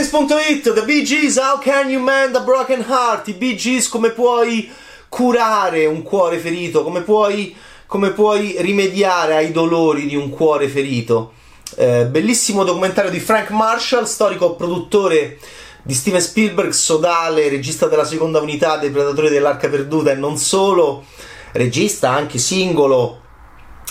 Rockdays.it, 0.00 0.72
The 0.72 1.02
Gees, 1.02 1.36
How 1.36 1.58
Can 1.58 1.90
You 1.90 2.02
Mend 2.02 2.34
a 2.34 2.40
Broken 2.40 2.80
Heart? 2.88 3.28
I 3.38 3.54
Gees, 3.54 3.86
come 3.86 4.12
puoi 4.12 4.70
curare 5.10 5.84
un 5.84 6.02
cuore 6.02 6.38
ferito? 6.38 6.82
Come 6.82 7.02
puoi, 7.02 7.54
come 7.84 8.12
puoi 8.12 8.56
rimediare 8.60 9.36
ai 9.36 9.52
dolori 9.52 10.06
di 10.06 10.16
un 10.16 10.30
cuore 10.30 10.68
ferito? 10.68 11.34
Eh, 11.76 12.06
bellissimo 12.06 12.64
documentario 12.64 13.10
di 13.10 13.20
Frank 13.20 13.50
Marshall, 13.50 14.04
storico 14.04 14.54
produttore 14.54 15.38
di 15.82 15.92
Steven 15.92 16.22
Spielberg, 16.22 16.70
sodale, 16.70 17.50
regista 17.50 17.86
della 17.86 18.06
seconda 18.06 18.40
unità 18.40 18.78
dei 18.78 18.88
Predatori 18.88 19.28
dell'Arca 19.28 19.68
Perduta 19.68 20.12
e 20.12 20.14
non 20.14 20.38
solo, 20.38 21.04
regista 21.52 22.08
anche 22.08 22.38
singolo, 22.38 23.20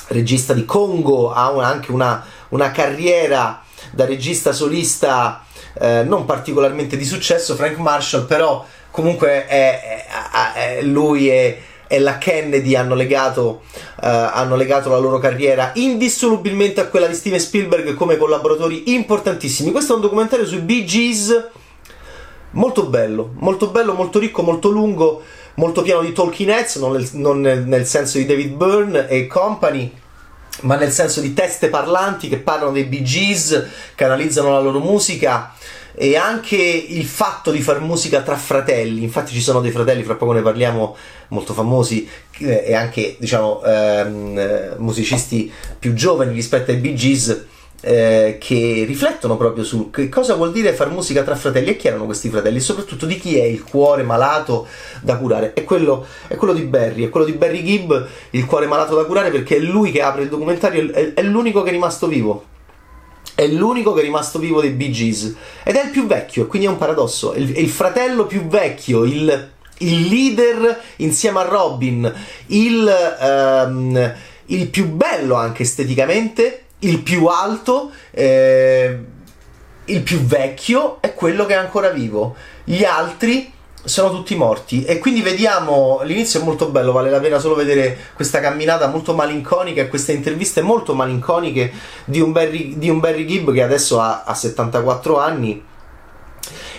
regista 0.07 0.53
di 0.53 0.65
Congo, 0.65 1.31
ha 1.31 1.53
anche 1.63 1.91
una, 1.91 2.25
una 2.49 2.71
carriera 2.71 3.61
da 3.91 4.05
regista 4.05 4.51
solista 4.51 5.43
eh, 5.79 6.03
non 6.03 6.25
particolarmente 6.25 6.97
di 6.97 7.05
successo, 7.05 7.55
Frank 7.55 7.77
Marshall, 7.77 8.25
però 8.25 8.65
comunque 8.91 9.45
è, 9.47 10.05
è, 10.53 10.77
è, 10.77 10.81
lui 10.81 11.29
e, 11.29 11.61
la 11.99 12.19
Kennedy 12.19 12.75
hanno 12.75 12.93
legato, 12.93 13.63
uh, 13.73 14.05
hanno 14.05 14.55
legato 14.55 14.89
la 14.89 14.99
loro 14.99 15.17
carriera 15.17 15.71
indissolubilmente 15.73 16.81
a 16.81 16.85
quella 16.85 17.07
di 17.07 17.15
Steven 17.15 17.39
Spielberg 17.39 17.95
come 17.95 18.15
collaboratori 18.15 18.93
importantissimi. 18.93 19.71
Questo 19.71 19.93
è 19.93 19.95
un 19.95 20.03
documentario 20.03 20.45
sui 20.45 20.59
Bee 20.59 20.85
Gees 20.85 21.49
molto 22.51 22.85
bello, 22.85 23.31
molto 23.37 23.69
bello, 23.69 23.93
molto 23.93 24.19
ricco, 24.19 24.43
molto 24.43 24.69
lungo, 24.69 25.23
molto 25.55 25.81
pieno 25.81 26.01
di 26.01 26.13
talking 26.13 26.49
heads, 26.49 26.75
non 26.75 26.91
nel, 26.91 27.09
non 27.13 27.41
nel, 27.41 27.63
nel 27.63 27.87
senso 27.87 28.19
di 28.19 28.25
David 28.27 28.53
Byrne 28.53 29.07
e 29.07 29.25
company 29.25 29.91
ma 30.61 30.75
nel 30.75 30.91
senso 30.91 31.21
di 31.21 31.33
teste 31.33 31.69
parlanti 31.69 32.27
che 32.27 32.37
parlano 32.37 32.71
dei 32.71 32.83
Bee 32.83 33.03
Gees, 33.03 33.65
che 33.95 34.03
analizzano 34.03 34.51
la 34.51 34.59
loro 34.59 34.79
musica 34.79 35.53
e 35.93 36.15
anche 36.15 36.55
il 36.55 37.05
fatto 37.05 37.51
di 37.51 37.61
fare 37.61 37.79
musica 37.79 38.21
tra 38.21 38.37
fratelli. 38.37 39.03
Infatti 39.03 39.33
ci 39.33 39.41
sono 39.41 39.59
dei 39.59 39.71
fratelli, 39.71 40.03
fra 40.03 40.15
poco 40.15 40.31
ne 40.31 40.41
parliamo, 40.41 40.95
molto 41.29 41.53
famosi 41.53 42.07
eh, 42.39 42.63
e 42.67 42.73
anche 42.73 43.17
diciamo 43.19 43.61
ehm, 43.63 44.37
eh, 44.37 44.75
musicisti 44.77 45.51
più 45.77 45.93
giovani 45.93 46.33
rispetto 46.33 46.71
ai 46.71 46.77
Bee 46.77 46.93
Gees 46.93 47.45
eh, 47.81 48.37
che 48.39 48.83
riflettono 48.85 49.37
proprio 49.37 49.63
su 49.63 49.89
che 49.89 50.09
cosa 50.09 50.35
vuol 50.35 50.51
dire 50.51 50.73
fare 50.73 50.89
musica 50.89 51.23
tra 51.23 51.35
fratelli 51.35 51.69
e 51.69 51.75
chi 51.77 51.87
erano 51.87 52.05
questi 52.05 52.29
fratelli 52.29 52.57
e 52.57 52.61
soprattutto 52.61 53.05
di 53.05 53.17
chi 53.17 53.37
è 53.37 53.43
il 53.43 53.63
cuore 53.63 54.03
malato 54.03 54.67
da 55.01 55.17
curare. 55.17 55.53
È 55.53 55.63
quello, 55.63 56.05
è 56.27 56.35
quello 56.35 56.53
di 56.53 56.63
Barry, 56.63 57.05
è 57.05 57.09
quello 57.09 57.25
di 57.25 57.33
Barry 57.33 57.63
Gibb, 57.63 57.93
il 58.31 58.45
cuore 58.45 58.67
malato 58.67 58.95
da 58.95 59.05
curare 59.05 59.31
perché 59.31 59.57
è 59.57 59.59
lui 59.59 59.91
che 59.91 60.01
apre 60.01 60.23
il 60.23 60.29
documentario, 60.29 60.91
è, 60.91 61.13
è 61.13 61.21
l'unico 61.23 61.61
che 61.61 61.69
è 61.69 61.71
rimasto 61.71 62.07
vivo. 62.07 62.45
È 63.35 63.47
l'unico 63.47 63.93
che 63.93 64.01
è 64.01 64.03
rimasto 64.03 64.37
vivo 64.37 64.59
dei 64.59 64.71
Bee 64.71 64.91
Gees 64.91 65.33
ed 65.63 65.75
è 65.75 65.85
il 65.85 65.91
più 65.91 66.05
vecchio, 66.05 66.47
quindi 66.47 66.67
è 66.67 66.71
un 66.71 66.77
paradosso. 66.77 67.31
È 67.31 67.39
il, 67.39 67.53
è 67.53 67.59
il 67.59 67.69
fratello 67.69 68.25
più 68.25 68.45
vecchio, 68.47 69.05
il, 69.05 69.51
il, 69.77 70.01
leader 70.07 70.77
insieme 70.97 71.39
a 71.39 71.43
Robin, 71.43 72.13
il, 72.47 73.15
um, 73.21 74.13
il 74.47 74.67
più 74.67 74.89
bello 74.89 75.35
anche 75.35 75.63
esteticamente 75.63 76.63
il 76.79 77.01
più 77.01 77.25
alto, 77.25 77.91
eh, 78.11 78.99
il 79.85 80.01
più 80.01 80.19
vecchio 80.19 80.97
è 81.01 81.13
quello 81.13 81.45
che 81.45 81.53
è 81.53 81.57
ancora 81.57 81.89
vivo. 81.89 82.35
Gli 82.63 82.83
altri 82.83 83.51
sono 83.83 84.11
tutti 84.11 84.35
morti 84.35 84.83
e 84.83 84.99
quindi 84.99 85.21
vediamo 85.21 86.01
l'inizio 86.03 86.41
è 86.41 86.43
molto 86.43 86.67
bello 86.67 86.91
vale 86.91 87.09
la 87.09 87.19
pena 87.19 87.39
solo 87.39 87.55
vedere 87.55 87.97
questa 88.13 88.41
camminata 88.41 88.87
molto 88.87 89.13
malinconica 89.15 89.81
e 89.81 89.87
queste 89.87 90.11
interviste 90.11 90.61
molto 90.61 90.93
malinconiche 90.93 91.71
di 92.03 92.19
un 92.19 92.33
Barry, 92.33 92.77
di 92.77 92.89
un 92.89 92.99
Barry 92.99 93.25
Gibb 93.25 93.51
che 93.51 93.63
adesso 93.63 94.01
ha, 94.01 94.23
ha 94.25 94.33
74 94.33 95.17
anni 95.17 95.65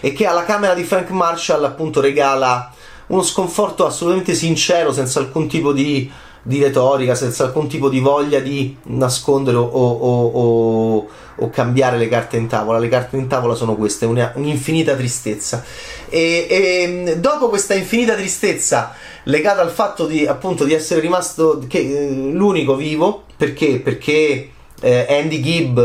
e 0.01 0.13
che 0.13 0.27
alla 0.27 0.45
camera 0.45 0.75
di 0.75 0.85
Frank 0.85 1.09
Marshall 1.11 1.65
appunto 1.65 2.01
regala 2.01 2.71
uno 3.07 3.23
sconforto 3.23 3.87
assolutamente 3.87 4.35
sincero 4.35 4.93
senza 4.93 5.21
alcun 5.21 5.49
tipo 5.49 5.73
di 5.73 6.11
di 6.43 6.63
retorica, 6.63 7.15
senza 7.15 7.45
alcun 7.45 7.69
tipo 7.69 7.89
di 7.89 8.01
voglia 8.01 8.41
di 8.41 8.77
nascondere 8.85 9.57
o, 9.57 9.63
o, 9.63 10.27
o, 10.27 11.09
o, 11.37 11.51
cambiare 11.51 11.99
le 11.99 12.09
carte 12.09 12.37
in 12.37 12.47
tavola. 12.47 12.79
Le 12.79 12.89
carte 12.89 13.17
in 13.17 13.27
tavola 13.27 13.55
sono 13.55 13.77
queste, 13.77 14.07
una, 14.07 14.33
un'infinita 14.35 14.95
tristezza. 14.95 15.65
E, 16.09 16.47
e, 16.49 17.17
dopo 17.19 17.49
questa 17.49 17.75
infinita 17.75 18.15
tristezza 18.15 18.95
legata 19.25 19.61
al 19.61 19.71
fatto 19.71 20.07
di, 20.07 20.27
appunto, 20.27 20.65
di 20.65 20.73
essere 20.73 21.01
rimasto 21.01 21.63
che, 21.69 21.79
eh, 21.79 22.09
l'unico 22.11 22.75
vivo, 22.75 23.25
perché? 23.37 23.81
Perché 23.81 24.51
eh, 24.81 25.07
Andy 25.09 25.41
Gibb 25.41 25.79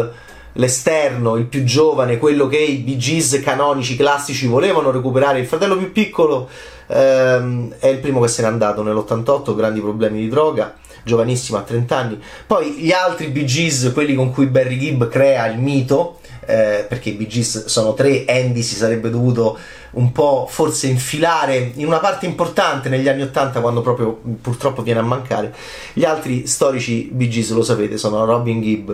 l'esterno, 0.56 1.36
il 1.36 1.46
più 1.46 1.64
giovane, 1.64 2.18
quello 2.18 2.48
che 2.48 2.58
i 2.58 2.78
Bee 2.78 2.98
Gees 2.98 3.40
canonici 3.44 3.96
classici 3.96 4.48
volevano 4.48 4.92
recuperare, 4.92 5.40
il 5.40 5.48
fratello 5.48 5.78
più 5.78 5.92
piccolo 5.92 6.50
ehm, 6.88 7.76
è 7.80 7.88
il 7.88 8.00
primo 8.00 8.20
che 8.22 8.28
se 8.28 8.42
n'è 8.42 8.48
andato 8.48 8.84
nell'88, 8.84 9.56
grandi 9.56 9.80
problemi 9.80 10.20
di 10.20 10.30
droga, 10.30 10.76
giovanissimo 11.04 11.58
a 11.58 11.62
30 11.62 11.96
anni. 11.98 12.22
Poi 12.46 12.74
gli 12.74 12.92
altri 12.92 13.28
Bee 13.28 13.46
Gees, 13.46 13.92
quelli 13.94 14.16
con 14.16 14.32
cui 14.32 14.48
Barry 14.48 14.78
Gibb 14.78 15.04
crea 15.06 15.48
il 15.48 15.60
mito, 15.60 16.20
eh, 16.46 16.86
perché 16.88 17.10
i 17.10 17.14
Bee 17.14 17.28
Gees 17.28 17.66
sono 17.66 17.94
tre, 17.94 18.26
Andy 18.28 18.62
si 18.62 18.76
sarebbe 18.76 19.10
dovuto 19.10 19.58
un 19.92 20.12
po' 20.12 20.46
forse 20.50 20.88
infilare 20.88 21.72
in 21.76 21.88
una 21.88 22.00
parte 22.00 22.26
importante 22.26 22.90
negli 22.90 23.08
anni 23.08 23.22
80 23.22 23.62
quando 23.62 23.82
proprio 23.82 24.20
purtroppo 24.42 24.82
viene 24.84 25.00
a 25.00 25.04
mancare. 25.04 25.54
Gli 25.94 26.06
altri 26.06 26.48
storici 26.48 27.10
Bee 27.12 27.28
Gees, 27.28 27.52
lo 27.52 27.64
sapete, 27.64 27.98
sono 27.98 28.24
Robin 28.24 28.62
Gibb 28.62 28.92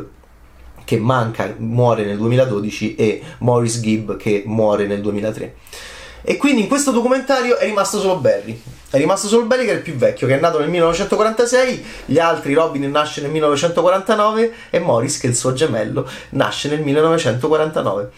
che 0.83 0.97
manca, 0.97 1.53
muore 1.57 2.05
nel 2.05 2.17
2012 2.17 2.95
e 2.95 3.21
Morris 3.39 3.79
Gibb 3.79 4.17
che 4.17 4.43
muore 4.45 4.85
nel 4.85 5.01
2003. 5.01 5.55
E 6.23 6.37
quindi 6.37 6.61
in 6.61 6.67
questo 6.67 6.91
documentario 6.91 7.57
è 7.57 7.65
rimasto 7.65 7.99
solo 7.99 8.17
Barry. 8.17 8.61
È 8.89 8.97
rimasto 8.97 9.27
solo 9.27 9.45
Barry 9.45 9.65
che 9.65 9.71
è 9.71 9.75
il 9.75 9.81
più 9.81 9.95
vecchio, 9.95 10.27
che 10.27 10.37
è 10.37 10.39
nato 10.39 10.59
nel 10.59 10.69
1946, 10.69 11.85
gli 12.05 12.19
altri 12.19 12.53
Robin 12.53 12.89
nasce 12.91 13.21
nel 13.21 13.31
1949 13.31 14.53
e 14.69 14.79
Morris, 14.79 15.17
che 15.17 15.27
è 15.27 15.29
il 15.29 15.35
suo 15.35 15.53
gemello, 15.53 16.07
nasce 16.31 16.69
nel 16.69 16.81
1949. 16.81 18.09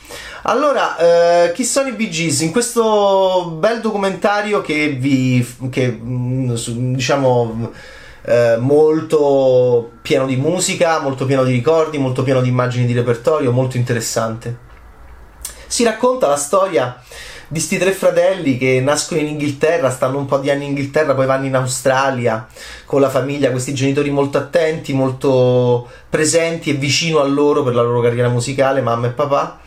Allora, 0.43 0.97
eh, 0.97 1.51
chi 1.53 1.63
sono 1.63 1.89
i 1.89 1.93
Bee 1.93 2.09
Gees? 2.09 2.41
In 2.41 2.51
questo 2.51 3.55
bel 3.57 3.79
documentario 3.81 4.61
che 4.61 4.89
vi... 4.89 5.47
che 5.69 5.87
mm, 5.91 6.53
diciamo... 6.93 7.71
Eh, 8.25 8.55
molto 8.57 9.91
pieno 10.01 10.25
di 10.25 10.37
musica, 10.37 10.99
molto 10.99 11.25
pieno 11.25 11.43
di 11.43 11.51
ricordi, 11.51 11.97
molto 11.97 12.23
pieno 12.23 12.41
di 12.41 12.47
immagini 12.47 12.85
di 12.85 12.93
repertorio, 12.93 13.51
molto 13.51 13.77
interessante. 13.77 14.57
Si 15.67 15.83
racconta 15.83 16.27
la 16.27 16.37
storia 16.37 17.01
di 17.47 17.59
sti 17.59 17.77
tre 17.77 17.91
fratelli 17.91 18.57
che 18.57 18.79
nascono 18.81 19.19
in 19.19 19.27
Inghilterra, 19.27 19.91
stanno 19.91 20.17
un 20.17 20.25
po' 20.25 20.37
di 20.37 20.49
anni 20.49 20.63
in 20.63 20.69
Inghilterra, 20.69 21.13
poi 21.13 21.25
vanno 21.25 21.45
in 21.45 21.55
Australia 21.55 22.47
con 22.85 23.01
la 23.01 23.09
famiglia, 23.09 23.51
questi 23.51 23.73
genitori 23.73 24.09
molto 24.09 24.37
attenti, 24.37 24.93
molto 24.93 25.89
presenti 26.09 26.69
e 26.69 26.73
vicino 26.73 27.19
a 27.19 27.25
loro 27.25 27.61
per 27.63 27.75
la 27.75 27.81
loro 27.81 28.01
carriera 28.01 28.29
musicale, 28.29 28.81
mamma 28.81 29.07
e 29.07 29.11
papà 29.11 29.59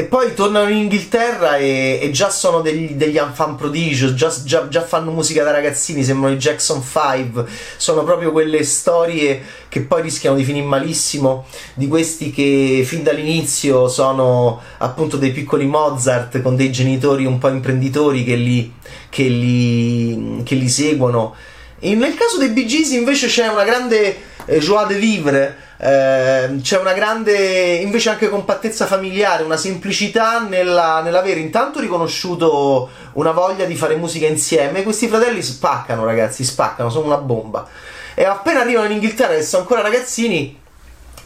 e 0.00 0.04
poi 0.04 0.32
tornano 0.32 0.70
in 0.70 0.78
Inghilterra 0.78 1.58
e, 1.58 1.98
e 2.00 2.10
già 2.10 2.30
sono 2.30 2.62
degli, 2.62 2.92
degli 2.92 3.18
enfant 3.18 3.58
prodigio, 3.58 4.14
già, 4.14 4.32
già, 4.44 4.66
già, 4.66 4.80
fanno 4.82 5.10
musica 5.10 5.44
da 5.44 5.50
ragazzini, 5.50 6.02
sembrano 6.02 6.34
i 6.34 6.38
Jackson 6.38 6.82
5, 6.82 7.44
sono 7.76 8.02
proprio 8.02 8.32
quelle 8.32 8.64
storie 8.64 9.42
che 9.68 9.82
poi 9.82 10.00
rischiano 10.00 10.36
di 10.36 10.44
finire 10.44 10.64
malissimo, 10.64 11.44
di 11.74 11.86
questi 11.86 12.30
che 12.30 12.82
fin 12.86 13.02
dall'inizio 13.02 13.88
sono 13.88 14.62
appunto 14.78 15.18
dei 15.18 15.32
piccoli 15.32 15.66
Mozart 15.66 16.40
con 16.40 16.56
dei 16.56 16.72
genitori 16.72 17.26
un 17.26 17.36
po' 17.36 17.48
imprenditori 17.48 18.24
che 18.24 18.36
li, 18.36 18.72
che 19.10 19.24
li, 19.24 20.40
che 20.44 20.54
li 20.54 20.68
seguono. 20.70 21.34
E 21.78 21.94
nel 21.94 22.14
caso 22.14 22.38
dei 22.38 22.48
Bee 22.48 22.64
Gees 22.64 22.92
invece 22.92 23.26
c'è 23.26 23.48
una 23.48 23.64
grande 23.64 24.16
eh, 24.46 24.58
joie 24.60 24.86
de 24.86 24.94
vivre, 24.94 25.56
eh, 25.82 26.58
c'è 26.60 26.78
una 26.78 26.92
grande 26.92 27.76
invece 27.76 28.10
anche 28.10 28.28
compattezza 28.28 28.84
familiare, 28.84 29.44
una 29.44 29.56
semplicità 29.56 30.40
nella, 30.40 31.00
nell'avere 31.00 31.40
intanto 31.40 31.80
riconosciuto 31.80 32.90
una 33.14 33.30
voglia 33.30 33.64
di 33.64 33.74
fare 33.74 33.96
musica 33.96 34.26
insieme. 34.26 34.82
Questi 34.82 35.08
fratelli 35.08 35.40
spaccano, 35.40 36.04
ragazzi, 36.04 36.44
spaccano, 36.44 36.90
sono 36.90 37.06
una 37.06 37.16
bomba. 37.16 37.66
E 38.14 38.24
appena 38.24 38.60
arrivano 38.60 38.86
in 38.86 38.92
Inghilterra, 38.92 39.34
che 39.34 39.42
sono 39.42 39.62
ancora 39.62 39.80
ragazzini, 39.80 40.58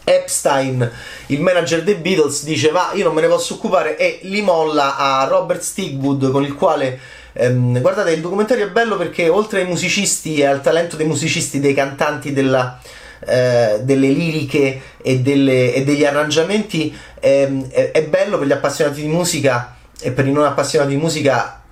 Epstein, 0.05 0.89
il 1.27 1.41
manager 1.41 1.83
dei 1.83 1.97
Beatles, 1.97 2.45
dice 2.45 2.71
va, 2.71 2.91
io 2.95 3.03
non 3.03 3.15
me 3.15 3.23
ne 3.23 3.29
posso 3.29 3.55
occupare 3.55 3.97
e 3.97 4.21
li 4.23 4.43
molla 4.43 4.97
a 4.97 5.25
Robert 5.25 5.63
Stigwood 5.63 6.31
con 6.31 6.45
il 6.45 6.55
quale 6.55 7.01
ehm, 7.33 7.81
guardate 7.81 8.13
il 8.13 8.21
documentario 8.21 8.67
è 8.67 8.71
bello 8.71 8.97
perché 8.97 9.29
oltre 9.29 9.63
ai 9.63 9.67
musicisti 9.67 10.37
e 10.37 10.47
al 10.47 10.61
talento 10.61 10.95
dei 10.95 11.07
musicisti, 11.07 11.59
dei 11.59 11.75
cantanti 11.75 12.33
della, 12.33 12.79
eh, 13.27 13.81
delle 13.83 14.09
liriche 14.09 14.81
e, 15.03 15.21
delle, 15.21 15.75
e 15.75 15.85
degli 15.85 16.05
arrangiamenti 16.05 16.97
ehm, 17.21 17.71
è, 17.71 17.91
è, 17.91 18.05
bello 18.05 18.39
per 18.39 18.47
gli 18.47 18.53
appassionati 18.53 19.01
di 19.01 19.09
musica 19.09 19.77
e 20.01 20.13
per 20.13 20.27
i 20.27 20.33
non 20.33 20.45
appassionati 20.45 20.91
di 20.91 21.01
musica 21.01 21.63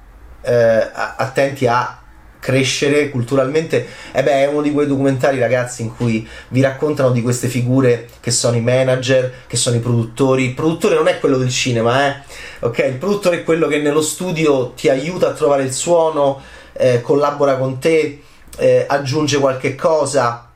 eh, 0.43 0.91
attenti 1.17 1.67
a 1.67 1.99
crescere 2.43 3.09
culturalmente. 3.11 3.87
E 4.11 4.19
eh 4.19 4.23
beh, 4.25 4.33
è 4.33 4.49
uno 4.49 4.63
di 4.63 4.73
quei 4.73 4.89
documentari, 4.89 5.39
ragazzi, 5.39 5.83
in 5.83 5.95
cui 5.95 6.27
vi 6.49 6.61
raccontano 6.61 7.13
di 7.13 7.23
queste 7.23 7.47
figure 7.47 8.09
che 8.19 8.33
sono 8.33 8.57
i 8.57 8.61
manager, 8.61 9.33
che 9.47 9.57
sono 9.57 9.77
i 9.77 9.81
produttori. 9.81 10.47
Il 10.47 10.55
produttore 10.55 10.97
non 10.97 11.07
è 11.07 11.21
quello 11.21 11.39
del 11.39 11.51
cinema, 11.51 12.09
eh. 12.09 12.23
Ok, 12.61 12.79
il 12.79 12.97
produttore 12.97 13.39
è 13.39 13.45
quello 13.45 13.69
che 13.69 13.79
nello 13.79 14.03
studio 14.03 14.71
ti 14.71 14.89
aiuta 14.89 15.29
a 15.29 15.33
trovare 15.33 15.63
il 15.63 15.73
suono, 15.73 16.41
eh, 16.73 17.01
collabora 17.01 17.57
con 17.57 17.79
te, 17.79 18.23
eh, 18.59 18.87
aggiunge 18.89 19.39
qualche 19.39 19.77
cosa 19.77 20.52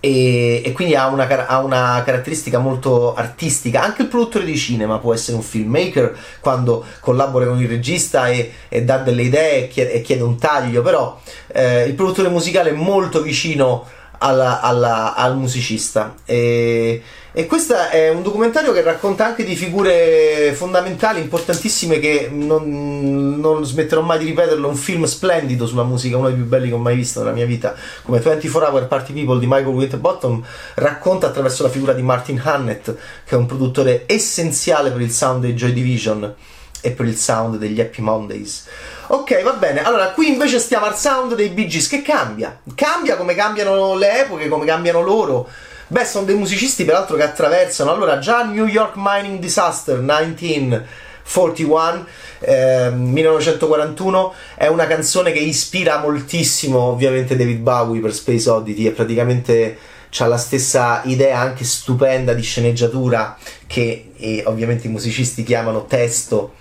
e, 0.00 0.62
e 0.64 0.72
quindi 0.72 0.94
ha 0.94 1.06
una, 1.08 1.46
ha 1.46 1.60
una, 1.60 2.02
caratteristica 2.04 2.58
molto 2.58 3.14
artistica. 3.14 3.82
Anche 3.82 4.02
il 4.02 4.08
produttore 4.08 4.46
di 4.46 4.56
cinema 4.56 4.98
può 4.98 5.12
essere 5.12 5.36
un 5.36 5.42
filmmaker 5.42 6.18
quando 6.40 6.84
collabora 7.00 7.46
con 7.46 7.60
il 7.60 7.68
regista 7.68 8.28
e, 8.28 8.52
e 8.68 8.82
dà 8.82 8.98
delle 8.98 9.22
idee 9.22 9.64
e 9.64 9.68
chiede, 9.68 9.92
e 9.92 10.00
chiede, 10.00 10.22
un 10.22 10.38
taglio, 10.38 10.80
però 10.80 11.20
eh, 11.48 11.84
il 11.84 11.94
produttore 11.94 12.30
musicale 12.30 12.70
è 12.70 12.74
molto 12.74 13.20
vicino 13.20 13.86
alla, 14.22 14.60
alla, 14.60 15.14
al 15.14 15.36
musicista. 15.36 16.14
E, 16.24 17.02
e 17.32 17.46
questo 17.46 17.74
è 17.74 18.08
un 18.10 18.22
documentario 18.22 18.72
che 18.72 18.82
racconta 18.82 19.24
anche 19.24 19.44
di 19.44 19.54
figure 19.54 20.52
fondamentali, 20.54 21.20
importantissime, 21.20 21.98
che 21.98 22.28
non, 22.30 23.38
non, 23.38 23.64
smetterò 23.64 24.02
mai 24.02 24.18
di 24.18 24.26
ripeterlo. 24.26 24.68
Un 24.68 24.76
film 24.76 25.04
splendido 25.04 25.66
sulla 25.66 25.84
musica, 25.84 26.16
uno 26.16 26.28
dei 26.28 26.36
più 26.36 26.46
belli 26.46 26.68
che 26.68 26.74
ho 26.74 26.78
mai 26.78 26.96
visto 26.96 27.20
nella 27.20 27.32
mia 27.32 27.46
vita, 27.46 27.74
come 28.02 28.18
24 28.18 28.70
Hour 28.70 28.86
Party 28.88 29.12
People 29.12 29.38
di 29.38 29.46
Michael 29.46 29.74
Winterbottom, 29.74 30.44
racconta 30.74 31.28
attraverso 31.28 31.62
la 31.62 31.70
figura 31.70 31.92
di 31.92 32.02
Martin 32.02 32.40
Hannett, 32.42 32.94
che 33.24 33.34
è 33.34 33.38
un 33.38 33.46
produttore 33.46 34.04
essenziale 34.06 34.90
per 34.90 35.00
il 35.00 35.10
sound 35.10 35.42
dei 35.42 35.54
Joy 35.54 35.72
Division 35.72 36.34
e 36.80 36.90
per 36.90 37.06
il 37.06 37.16
sound 37.16 37.56
degli 37.56 37.80
Happy 37.80 38.02
Mondays. 38.02 38.66
Ok, 39.08 39.42
va 39.42 39.52
bene. 39.52 39.82
Allora, 39.82 40.10
qui 40.10 40.28
invece 40.28 40.58
stiamo 40.58 40.86
al 40.86 40.96
sound 40.96 41.34
dei 41.34 41.48
Bee 41.48 41.66
Gees, 41.66 41.88
che 41.88 42.02
cambia. 42.02 42.60
Cambia 42.74 43.16
come 43.16 43.34
cambiano 43.34 43.96
le 43.96 44.20
epoche, 44.20 44.48
come 44.48 44.64
cambiano 44.64 45.00
loro 45.00 45.48
Beh, 45.90 46.04
sono 46.04 46.24
dei 46.24 46.36
musicisti 46.36 46.84
peraltro 46.84 47.16
che 47.16 47.24
attraversano. 47.24 47.90
Allora, 47.90 48.20
già 48.20 48.44
New 48.44 48.66
York 48.66 48.92
Mining 48.94 49.40
Disaster 49.40 49.98
1941, 49.98 52.06
eh, 52.38 52.90
1941, 52.92 54.32
è 54.54 54.68
una 54.68 54.86
canzone 54.86 55.32
che 55.32 55.40
ispira 55.40 55.98
moltissimo 55.98 56.78
ovviamente 56.78 57.34
David 57.34 57.58
Bowie 57.58 58.00
per 58.00 58.14
Space 58.14 58.48
Oddity 58.48 58.86
e 58.86 58.92
praticamente 58.92 59.78
ha 60.16 60.26
la 60.26 60.38
stessa 60.38 61.02
idea 61.06 61.40
anche 61.40 61.64
stupenda 61.64 62.34
di 62.34 62.42
sceneggiatura 62.42 63.36
che 63.66 64.12
eh, 64.16 64.44
ovviamente 64.46 64.86
i 64.86 64.90
musicisti 64.90 65.42
chiamano 65.42 65.86
testo 65.86 66.54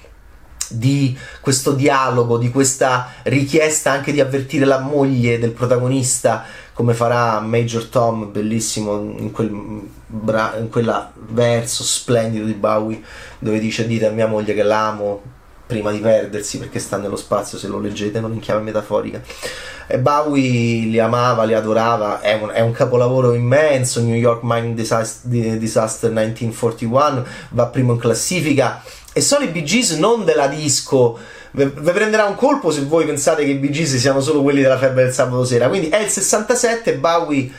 di 0.70 1.18
questo 1.42 1.74
dialogo, 1.74 2.38
di 2.38 2.50
questa 2.50 3.14
richiesta 3.24 3.92
anche 3.92 4.12
di 4.12 4.20
avvertire 4.22 4.66
la 4.66 4.80
moglie 4.80 5.40
del 5.40 5.52
protagonista 5.52 6.46
come 6.80 6.94
farà 6.94 7.42
Major 7.42 7.84
Tom, 7.88 8.32
bellissimo 8.32 9.02
in 9.02 9.32
quel, 9.32 9.50
bra- 10.08 10.56
in 10.58 10.70
quella 10.70 11.12
verso 11.14 11.84
splendido 11.84 12.46
di 12.46 12.54
Bowie, 12.54 13.04
dove 13.38 13.60
dice 13.60 13.86
dite 13.86 14.06
a 14.06 14.12
mia 14.12 14.28
moglie 14.28 14.54
che 14.54 14.64
l'amo 14.64 15.22
prima 15.66 15.92
di 15.92 16.00
perdersi 16.00 16.58
perché 16.58 16.80
sta 16.80 16.96
nello 16.96 17.18
spazio, 17.18 17.58
se 17.58 17.68
lo 17.68 17.80
leggete 17.80 18.22
non 18.22 18.32
in 18.32 18.40
chiave 18.40 18.62
metaforica. 18.62 19.22
E 19.88 20.00
Bowie 20.00 20.86
li 20.86 21.00
amava, 21.00 21.44
li 21.44 21.54
adorava, 21.54 22.22
è 22.22 22.34
un, 22.42 22.50
è 22.54 22.62
un 22.62 22.72
capolavoro 22.72 23.34
immenso, 23.34 24.02
New 24.02 24.16
York 24.16 24.40
Mining 24.44 24.76
Disaster, 24.76 25.30
Disaster 25.58 26.12
1941, 26.12 27.26
va 27.50 27.66
primo 27.66 27.92
in 27.92 28.00
classifica 28.00 28.82
e 29.20 29.22
sono 29.22 29.44
i 29.44 29.50
Bee 29.50 29.64
Gees 29.64 29.92
non 29.92 30.26
della 30.26 30.48
disco 30.48 31.20
vi 31.52 31.66
prenderà 31.66 32.26
un 32.26 32.36
colpo 32.36 32.72
se 32.72 32.82
voi 32.82 33.06
pensate 33.06 33.44
che 33.44 33.52
i 33.52 33.56
Bee 33.56 33.72
Gees 33.72 33.96
siano 33.96 34.22
solo 34.22 34.42
quelli 34.42 34.62
della 34.62 34.78
febbre 34.78 35.06
del 35.06 35.14
sabato 35.14 35.46
sera. 35.46 35.68
Quindi 35.68 35.90
è 35.90 35.98
il 35.98 36.10
67, 36.10 36.96
Bowie 36.96 37.52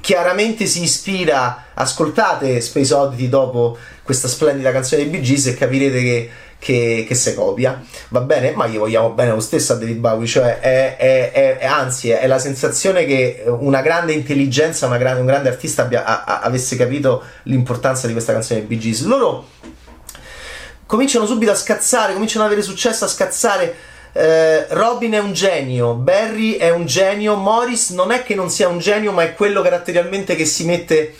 chiaramente 0.00 0.66
si 0.66 0.82
ispira, 0.82 1.66
ascoltate 1.74 2.60
Space 2.60 2.94
Oddity 2.94 3.28
dopo 3.28 3.76
questa 4.02 4.28
splendida 4.28 4.72
canzone 4.72 5.02
dei 5.02 5.10
Bee 5.10 5.20
Gees 5.20 5.46
e 5.46 5.54
capirete 5.54 6.00
che, 6.00 6.30
che, 6.58 7.04
che 7.06 7.14
si 7.14 7.34
copia, 7.34 7.80
va 8.08 8.20
bene? 8.20 8.52
Ma 8.52 8.66
gli 8.66 8.78
vogliamo 8.78 9.10
bene 9.10 9.30
lo 9.30 9.40
stesso 9.40 9.74
a 9.74 9.76
David 9.76 9.98
Bowie, 9.98 10.26
cioè 10.26 10.60
è, 10.60 10.96
è, 10.96 11.58
è, 11.58 11.66
anzi 11.66 12.10
è 12.10 12.26
la 12.26 12.38
sensazione 12.38 13.04
che 13.04 13.44
una 13.46 13.82
grande 13.82 14.12
intelligenza, 14.12 14.86
una 14.86 14.98
grande, 14.98 15.20
un 15.20 15.26
grande 15.26 15.48
artista 15.48 15.82
abbia, 15.82 16.04
a, 16.04 16.24
a, 16.24 16.40
avesse 16.40 16.76
capito 16.76 17.22
l'importanza 17.44 18.06
di 18.06 18.12
questa 18.12 18.32
canzone 18.32 18.60
dei 18.60 18.68
Bee 18.68 18.78
Gees. 18.78 19.04
Loro 19.04 19.46
cominciano 20.88 21.26
subito 21.26 21.50
a 21.50 21.54
scazzare, 21.54 22.14
cominciano 22.14 22.44
ad 22.44 22.50
avere 22.50 22.66
successo 22.66 23.04
a 23.04 23.08
scazzare. 23.08 23.76
Eh, 24.12 24.66
Robin 24.70 25.12
è 25.12 25.18
un 25.18 25.34
genio, 25.34 25.92
Barry 25.92 26.54
è 26.54 26.70
un 26.70 26.86
genio, 26.86 27.36
Morris 27.36 27.90
non 27.90 28.10
è 28.10 28.22
che 28.22 28.34
non 28.34 28.48
sia 28.48 28.68
un 28.68 28.78
genio, 28.78 29.12
ma 29.12 29.22
è 29.22 29.34
quello 29.34 29.60
caratterialmente 29.60 30.34
che 30.34 30.46
si 30.46 30.64
mette 30.64 31.14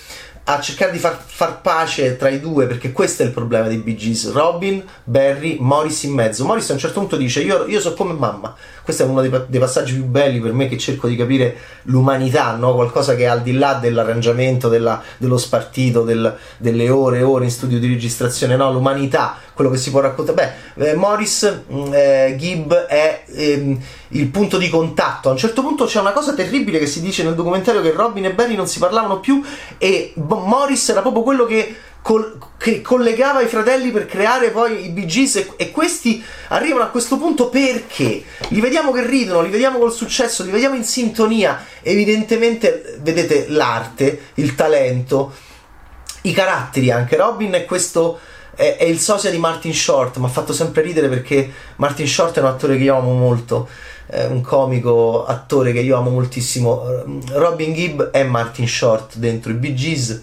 a 0.44 0.58
cercare 0.62 0.90
di 0.90 0.98
far, 0.98 1.22
far, 1.22 1.60
pace 1.60 2.16
tra 2.16 2.30
i 2.30 2.40
due, 2.40 2.66
perché 2.66 2.92
questo 2.92 3.22
è 3.22 3.26
il 3.26 3.32
problema 3.32 3.68
dei 3.68 3.76
Bee 3.76 3.94
Gees. 3.94 4.32
Robin, 4.32 4.82
Barry, 5.04 5.58
Morris 5.60 6.04
in 6.04 6.14
mezzo. 6.14 6.46
Morris 6.46 6.70
a 6.70 6.72
un 6.72 6.78
certo 6.78 7.00
punto 7.00 7.16
dice: 7.16 7.42
Io, 7.42 7.66
io 7.66 7.80
so 7.80 7.92
come 7.92 8.14
mamma. 8.14 8.56
Questo 8.88 9.04
è 9.04 9.06
uno 9.06 9.20
dei, 9.20 9.30
dei, 9.48 9.60
passaggi 9.60 9.92
più 9.92 10.06
belli 10.06 10.40
per 10.40 10.54
me 10.54 10.66
che 10.66 10.78
cerco 10.78 11.08
di 11.08 11.14
capire 11.14 11.54
l'umanità, 11.82 12.56
no? 12.56 12.72
qualcosa 12.72 13.14
che 13.14 13.24
è 13.24 13.26
al 13.26 13.42
di 13.42 13.52
là 13.52 13.74
dell'arrangiamento, 13.74 14.70
della, 14.70 15.02
dello 15.18 15.36
spartito, 15.36 16.04
del, 16.04 16.34
delle 16.56 16.88
ore 16.88 17.18
e 17.18 17.22
ore 17.22 17.44
in 17.44 17.50
studio 17.50 17.78
di 17.78 17.86
registrazione, 17.86 18.56
no? 18.56 18.72
l'umanità, 18.72 19.36
quello 19.52 19.68
che 19.68 19.76
si 19.76 19.90
può 19.90 20.00
raccontare. 20.00 20.54
Beh, 20.74 20.92
eh, 20.92 20.94
Morris 20.94 21.64
mm, 21.70 21.92
eh, 21.92 22.36
Gibb 22.38 22.72
è. 22.72 23.24
Ehm, 23.30 23.78
il 24.12 24.28
punto 24.28 24.56
di 24.56 24.68
contatto. 24.68 25.28
A 25.28 25.32
un 25.32 25.38
certo 25.38 25.62
punto 25.62 25.84
c'è 25.84 26.00
una 26.00 26.12
cosa 26.12 26.32
terribile 26.32 26.78
che 26.78 26.86
si 26.86 27.00
dice 27.00 27.22
nel 27.24 27.34
documentario 27.34 27.82
che 27.82 27.92
Robin 27.92 28.24
e 28.24 28.32
Barry 28.32 28.54
non 28.54 28.66
si 28.66 28.78
parlavano 28.78 29.20
più 29.20 29.42
e 29.76 30.12
Morris 30.14 30.88
era 30.88 31.00
proprio 31.00 31.22
quello 31.22 31.44
che, 31.44 31.74
col- 32.02 32.38
che 32.56 32.80
collegava 32.82 33.40
i 33.40 33.46
fratelli 33.46 33.90
per 33.90 34.06
creare 34.06 34.50
poi 34.50 34.86
i 34.86 34.88
Bee 34.90 35.06
Gees 35.06 35.36
e-, 35.36 35.52
e 35.56 35.70
questi 35.70 36.22
arrivano 36.48 36.84
a 36.84 36.88
questo 36.88 37.18
punto 37.18 37.48
perché 37.48 38.22
li 38.48 38.60
vediamo 38.60 38.92
che 38.92 39.06
ridono, 39.06 39.42
li 39.42 39.50
vediamo 39.50 39.78
col 39.78 39.92
successo, 39.92 40.44
li 40.44 40.50
vediamo 40.50 40.74
in 40.74 40.84
sintonia. 40.84 41.64
Evidentemente 41.82 42.98
vedete 43.00 43.46
l'arte, 43.48 44.20
il 44.34 44.54
talento, 44.54 45.32
i 46.22 46.32
caratteri 46.32 46.90
anche. 46.90 47.16
Robin 47.16 47.52
è 47.52 47.64
questo 47.64 48.18
è, 48.54 48.76
è, 48.76 48.84
il 48.84 48.98
sosia 48.98 49.30
di 49.30 49.38
Martin 49.38 49.72
Short. 49.72 50.16
Mi 50.16 50.24
ha 50.24 50.28
fatto 50.28 50.52
sempre 50.52 50.82
ridere 50.82 51.08
perché 51.08 51.50
Martin 51.76 52.08
Short 52.08 52.36
è 52.36 52.40
un 52.40 52.46
attore 52.46 52.76
che 52.76 52.84
io 52.84 52.96
amo 52.96 53.12
molto 53.12 53.68
eh, 54.10 54.26
un 54.26 54.40
comico 54.40 55.24
attore 55.24 55.72
che 55.72 55.80
io 55.80 55.96
amo 55.96 56.10
moltissimo. 56.10 56.82
Robin 57.32 57.72
Gibb 57.72 58.02
è 58.10 58.24
Martin 58.24 58.66
Short 58.66 59.16
dentro 59.16 59.52
i 59.52 59.54
Bee 59.54 59.74
Gees 59.74 60.22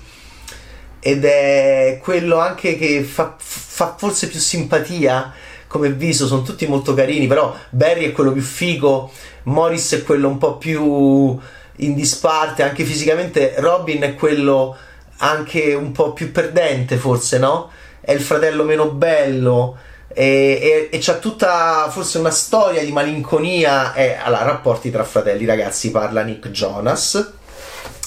ed 1.07 1.23
è 1.23 1.99
quello 2.01 2.39
anche 2.39 2.75
che 2.79 3.03
fa, 3.03 3.35
fa 3.37 3.93
forse 3.95 4.27
più 4.27 4.39
simpatia 4.39 5.31
come 5.67 5.91
viso, 5.91 6.25
sono 6.25 6.41
tutti 6.41 6.65
molto 6.65 6.95
carini, 6.95 7.27
però 7.27 7.55
Barry 7.69 8.05
è 8.05 8.11
quello 8.11 8.31
più 8.31 8.41
figo, 8.41 9.11
Morris 9.43 9.93
è 9.93 10.03
quello 10.03 10.27
un 10.27 10.39
po' 10.39 10.57
più 10.57 11.37
in 11.75 11.93
disparte, 11.93 12.63
anche 12.63 12.83
fisicamente 12.85 13.53
Robin 13.57 14.01
è 14.01 14.15
quello 14.15 14.75
anche 15.17 15.75
un 15.75 15.91
po' 15.91 16.11
più 16.13 16.31
perdente 16.31 16.97
forse, 16.97 17.37
no? 17.37 17.69
È 18.01 18.11
il 18.11 18.21
fratello 18.21 18.63
meno 18.63 18.89
bello, 18.89 19.77
e, 20.07 20.89
e, 20.89 20.89
e 20.91 20.97
c'è 20.97 21.19
tutta 21.19 21.87
forse 21.91 22.17
una 22.17 22.31
storia 22.31 22.83
di 22.83 22.91
malinconia 22.91 23.93
e 23.93 24.15
allora, 24.15 24.41
rapporti 24.41 24.89
tra 24.89 25.03
fratelli 25.03 25.45
ragazzi 25.45 25.91
parla 25.91 26.23
Nick 26.23 26.49
Jonas 26.49 27.33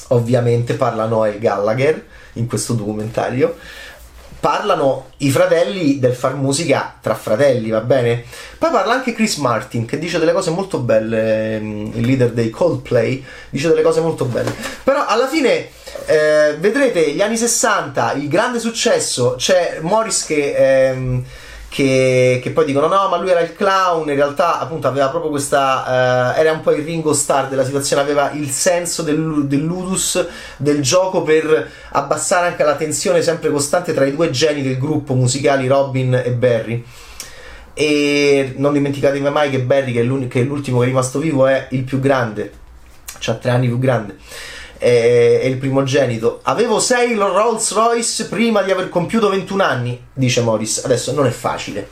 ovviamente 0.08 0.74
parla 0.74 1.06
Noel 1.06 1.38
Gallagher 1.38 2.04
in 2.34 2.46
questo 2.46 2.74
documentario 2.74 3.56
parlano 4.40 5.10
i 5.18 5.30
fratelli 5.30 5.98
del 5.98 6.14
far 6.14 6.34
musica 6.34 6.96
tra 7.00 7.14
fratelli, 7.14 7.70
va 7.70 7.80
bene? 7.80 8.22
Poi 8.56 8.70
parla 8.70 8.92
anche 8.92 9.12
Chris 9.12 9.36
Martin 9.36 9.84
che 9.84 9.98
dice 9.98 10.18
delle 10.18 10.32
cose 10.32 10.50
molto 10.50 10.78
belle, 10.78 11.56
ehm, 11.56 11.92
il 11.94 12.06
leader 12.06 12.30
dei 12.30 12.50
Coldplay, 12.50 13.24
dice 13.50 13.68
delle 13.68 13.82
cose 13.82 14.00
molto 14.00 14.24
belle. 14.26 14.54
Però 14.84 15.04
alla 15.06 15.26
fine 15.26 15.68
eh, 16.06 16.56
vedrete 16.58 17.12
gli 17.12 17.20
anni 17.20 17.36
60, 17.36 18.12
il 18.12 18.28
grande 18.28 18.60
successo, 18.60 19.34
c'è 19.36 19.78
Morris 19.80 20.24
che... 20.24 20.54
Ehm, 20.88 21.24
che, 21.68 22.40
che, 22.42 22.50
poi 22.50 22.64
dicono 22.64 22.86
no 22.86 23.08
ma 23.08 23.18
lui 23.18 23.30
era 23.30 23.40
il 23.40 23.54
clown 23.54 24.08
in 24.08 24.14
realtà 24.14 24.58
appunto 24.58 24.88
aveva 24.88 25.08
proprio 25.08 25.30
questa 25.30 26.32
uh, 26.34 26.38
era 26.38 26.50
un 26.50 26.62
po' 26.62 26.72
il 26.72 26.82
Ringo 26.82 27.12
Star 27.12 27.48
della 27.48 27.64
situazione 27.64 28.00
aveva 28.00 28.30
il 28.32 28.48
senso 28.48 29.02
del, 29.02 29.44
del 29.46 29.62
ludus 29.62 30.26
del 30.56 30.80
gioco 30.80 31.22
per 31.22 31.70
abbassare 31.90 32.46
anche 32.46 32.64
la 32.64 32.74
tensione 32.74 33.20
sempre 33.20 33.50
costante 33.50 33.92
tra 33.92 34.06
i 34.06 34.14
due 34.14 34.30
geni 34.30 34.62
del 34.62 34.78
gruppo 34.78 35.14
musicali 35.14 35.66
Robin 35.66 36.14
e 36.14 36.30
Barry. 36.32 36.84
E 37.74 38.54
non 38.56 38.72
dimenticatevi 38.72 39.28
mai 39.28 39.50
che 39.50 39.60
Barry 39.60 39.92
che 39.92 40.00
è, 40.00 40.28
che 40.28 40.40
è 40.40 40.44
l'ultimo 40.44 40.78
che 40.78 40.84
è 40.84 40.88
rimasto 40.88 41.20
vivo 41.20 41.46
è 41.46 41.68
il 41.70 41.84
più 41.84 42.00
grande 42.00 42.52
ha 43.26 43.34
tre 43.34 43.50
anni 43.50 43.66
più 43.68 43.78
grande 43.78 44.16
è, 44.78 45.42
il 45.44 45.56
primogenito. 45.56 46.40
Avevo 46.44 46.78
6 46.80 47.14
Rolls 47.14 47.72
Royce 47.72 48.26
prima 48.26 48.62
di 48.62 48.70
aver 48.70 48.88
compiuto 48.88 49.28
21 49.28 49.62
anni, 49.62 50.06
dice 50.12 50.40
Morris. 50.40 50.84
Adesso 50.84 51.12
non 51.12 51.26
è 51.26 51.30
facile. 51.30 51.88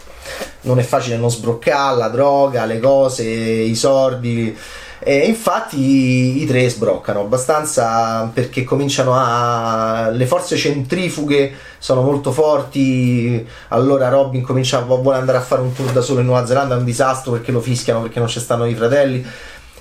Non 0.62 0.78
è 0.78 0.82
facile 0.82 1.16
non 1.16 1.30
sbroccare 1.30 1.96
la 1.96 2.08
droga, 2.08 2.64
le 2.64 2.80
cose, 2.80 3.24
i 3.24 3.74
sordi. 3.74 4.56
E 4.98 5.18
infatti 5.18 5.78
i, 5.78 6.42
i 6.42 6.46
tre 6.46 6.68
sbroccano 6.68 7.20
abbastanza 7.20 8.30
perché 8.32 8.64
cominciano 8.64 9.12
a. 9.14 10.08
le 10.10 10.26
forze 10.26 10.56
centrifughe 10.56 11.52
sono 11.78 12.02
molto 12.02 12.32
forti. 12.32 13.46
Allora 13.68 14.08
Robin 14.08 14.42
comincia 14.42 14.80
vuole 14.80 15.18
andare 15.18 15.38
a 15.38 15.42
fare 15.42 15.60
un 15.60 15.72
tour 15.72 15.92
da 15.92 16.00
solo 16.00 16.20
in 16.20 16.26
Nuova 16.26 16.46
Zelanda, 16.46 16.74
è 16.74 16.78
un 16.78 16.84
disastro 16.84 17.32
perché 17.32 17.52
lo 17.52 17.60
fischiano 17.60 18.00
perché 18.00 18.18
non 18.18 18.28
ci 18.28 18.40
stanno 18.40 18.66
i 18.66 18.74
fratelli. 18.74 19.24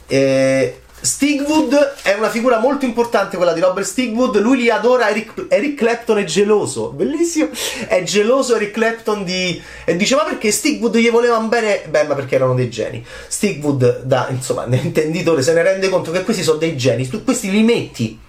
E 0.08 0.82
Stigwood 1.02 1.94
è 2.02 2.14
una 2.14 2.30
figura 2.30 2.58
molto 2.58 2.86
importante 2.86 3.38
quella 3.38 3.54
di 3.54 3.60
Robert 3.60 3.86
Stigwood, 3.86 4.40
lui 4.40 4.58
li 4.58 4.70
adora, 4.70 5.10
Eric, 5.10 5.46
Eric 5.50 5.76
Clapton 5.76 6.18
è 6.18 6.24
geloso, 6.24 6.90
bellissimo, 6.90 7.50
è 7.88 8.02
geloso 8.04 8.56
Eric 8.56 8.72
Clapton 8.72 9.24
di... 9.24 9.62
e 9.84 9.96
dice 9.96 10.16
ma 10.16 10.24
perché 10.24 10.52
Stigwood 10.52 10.98
gli 10.98 11.10
volevano 11.12 11.48
bene? 11.48 11.84
Beh 11.88 12.04
ma 12.06 12.16
perché 12.16 12.36
erano 12.36 12.56
dei 12.56 12.70
geni. 12.70 13.06
Stigwood 13.28 14.04
da, 14.04 14.28
insomma, 14.30 14.66
l'intenditore 14.68 15.42
se 15.42 15.54
ne 15.54 15.62
rende 15.62 15.90
conto 15.90 16.12
che 16.12 16.24
questi 16.24 16.44
sono 16.44 16.58
dei 16.58 16.76
geni, 16.76 17.08
tu 17.08 17.24
questi 17.24 17.52
li 17.52 17.62
metti, 17.62 18.20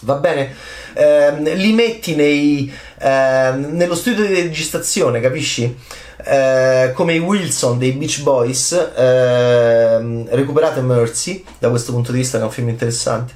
va 0.00 0.14
bene? 0.14 0.54
Eh, 0.94 1.54
li 1.54 1.72
metti 1.72 2.16
nei, 2.16 2.72
eh, 2.98 3.52
nello 3.54 3.94
studio 3.94 4.26
di 4.26 4.34
registrazione, 4.34 5.20
capisci? 5.20 5.76
Eh, 6.24 6.92
come 6.94 7.14
i 7.14 7.18
Wilson 7.18 7.78
dei 7.78 7.92
Beach 7.92 8.22
Boys, 8.22 8.72
eh, 8.72 10.24
recuperate 10.28 10.80
Mercy, 10.80 11.44
da 11.58 11.70
questo 11.70 11.92
punto 11.92 12.12
di 12.12 12.18
vista 12.18 12.38
è 12.38 12.42
un 12.42 12.50
film 12.50 12.68
interessante. 12.68 13.34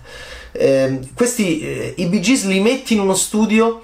Eh, 0.53 1.00
questi, 1.14 1.95
i 1.97 2.07
Bee 2.07 2.21
Gees 2.21 2.45
li 2.45 2.61
metti 2.61 2.95
in 2.95 3.00
uno 3.00 3.14
studio 3.14 3.83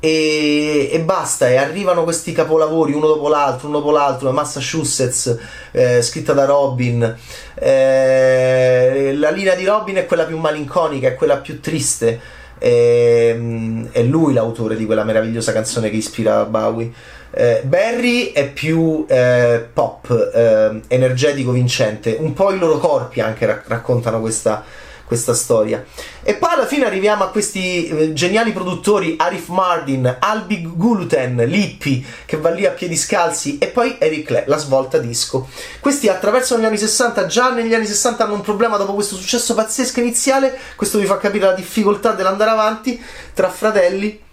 e, 0.00 0.88
e, 0.90 1.00
basta, 1.00 1.48
e 1.48 1.56
arrivano 1.56 2.04
questi 2.04 2.32
capolavori 2.32 2.94
uno 2.94 3.06
dopo 3.06 3.28
l'altro, 3.28 3.68
uno 3.68 3.78
dopo 3.78 3.90
l'altro, 3.90 4.32
Massachusetts, 4.32 5.38
eh, 5.72 6.00
scritta 6.00 6.32
da 6.32 6.46
Robin. 6.46 7.16
Eh, 7.54 9.14
la 9.14 9.30
linea 9.30 9.54
di 9.54 9.64
Robin 9.66 9.96
è 9.96 10.06
quella 10.06 10.24
più 10.24 10.38
malinconica, 10.38 11.08
è 11.08 11.14
quella 11.14 11.36
più 11.36 11.60
triste. 11.60 12.38
Eh, 12.58 13.88
è 13.90 14.02
lui 14.02 14.34
l'autore 14.34 14.76
di 14.76 14.84
quella 14.84 15.04
meravigliosa 15.04 15.52
canzone 15.52 15.90
che 15.90 15.96
ispira 15.96 16.44
Bowie. 16.44 16.90
Eh, 17.32 17.62
Barry 17.64 18.32
è 18.32 18.50
più 18.50 19.04
eh, 19.08 19.64
pop, 19.72 20.10
eh, 20.34 20.80
energetico, 20.88 21.52
vincente. 21.52 22.16
Un 22.18 22.32
po' 22.32 22.52
i 22.52 22.58
loro 22.58 22.78
corpi 22.78 23.20
anche 23.20 23.46
rac- 23.46 23.68
raccontano 23.68 24.20
questa, 24.20 24.64
questa, 25.04 25.32
storia. 25.32 25.84
E 26.22 26.34
poi 26.34 26.52
alla 26.52 26.66
fine 26.66 26.86
arriviamo 26.86 27.22
a 27.22 27.28
questi 27.28 27.86
eh, 27.86 28.12
geniali 28.12 28.50
produttori 28.50 29.14
Arif 29.16 29.46
Mardin, 29.48 30.16
Albi 30.18 30.68
Guluten, 30.74 31.36
Lippi, 31.46 32.04
che 32.26 32.36
va 32.36 32.50
lì 32.50 32.66
a 32.66 32.72
piedi 32.72 32.96
scalzi, 32.96 33.58
e 33.58 33.68
poi 33.68 33.96
Eric 34.00 34.26
Cle, 34.26 34.44
la 34.48 34.58
svolta 34.58 34.98
disco. 34.98 35.48
Questi 35.78 36.08
attraversano 36.08 36.62
gli 36.62 36.66
anni 36.66 36.78
60, 36.78 37.26
già 37.26 37.52
negli 37.52 37.74
anni 37.74 37.86
60 37.86 38.24
hanno 38.24 38.34
un 38.34 38.40
problema 38.40 38.76
dopo 38.76 38.94
questo 38.94 39.14
successo 39.14 39.54
pazzesco 39.54 40.00
iniziale. 40.00 40.58
Questo 40.74 40.98
vi 40.98 41.06
fa 41.06 41.18
capire 41.18 41.46
la 41.46 41.54
difficoltà 41.54 42.10
dell'andare 42.10 42.50
avanti 42.50 43.00
tra 43.34 43.48
fratelli 43.48 44.28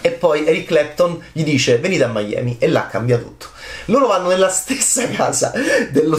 e 0.00 0.10
poi 0.10 0.46
Eric 0.46 0.66
Clapton 0.66 1.22
gli 1.32 1.42
dice 1.42 1.78
venite 1.78 2.04
a 2.04 2.08
Miami 2.08 2.56
e 2.58 2.68
là 2.68 2.86
cambia 2.86 3.18
tutto. 3.18 3.48
Loro 3.86 4.06
vanno 4.06 4.28
nella 4.28 4.48
stessa 4.48 5.08
casa, 5.08 5.52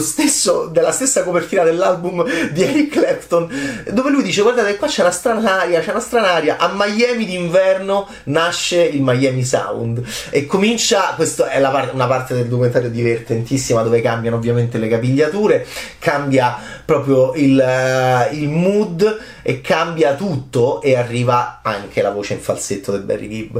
stesso, 0.00 0.66
della 0.66 0.92
stessa 0.92 1.22
copertina 1.22 1.62
dell'album 1.62 2.24
di 2.50 2.62
Eric 2.62 2.90
Clapton, 2.92 3.84
dove 3.90 4.10
lui 4.10 4.22
dice 4.22 4.42
guardate 4.42 4.76
qua 4.76 4.88
c'è 4.88 5.02
una 5.02 5.10
strana 5.10 5.60
aria, 5.62 5.80
c'è 5.80 5.90
una 5.90 6.00
strana 6.00 6.32
aria, 6.32 6.56
a 6.58 6.72
Miami 6.74 7.24
d'inverno 7.24 8.08
nasce 8.24 8.82
il 8.82 9.02
Miami 9.02 9.44
Sound. 9.44 10.02
E 10.30 10.46
comincia, 10.46 11.12
questa 11.14 11.48
è 11.48 11.60
part- 11.60 11.94
una 11.94 12.06
parte 12.06 12.34
del 12.34 12.46
documentario 12.46 12.90
divertentissima 12.90 13.82
dove 13.82 14.00
cambiano 14.00 14.36
ovviamente 14.36 14.78
le 14.78 14.88
capigliature, 14.88 15.66
cambia 15.98 16.58
proprio 16.84 17.32
il, 17.34 17.58
uh, 17.58 18.34
il 18.34 18.48
mood 18.48 19.20
e 19.42 19.60
cambia 19.60 20.14
tutto 20.14 20.82
e 20.82 20.96
arriva 20.96 21.60
anche 21.62 22.02
la 22.02 22.10
voce 22.10 22.34
in 22.34 22.40
falsetto 22.40 22.92
del 22.92 23.02
Barry 23.02 23.28
Gibb 23.28 23.58